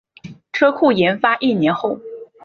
[0.51, 1.99] 车库研发一年后